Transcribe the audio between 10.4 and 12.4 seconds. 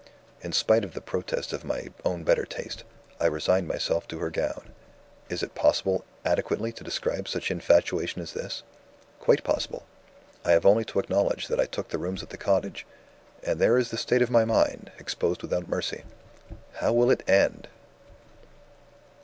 I have only to acknowledge that I took the rooms at the